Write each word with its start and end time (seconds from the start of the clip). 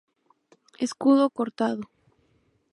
Escudo 0.85 1.23
cortado. 1.37 1.83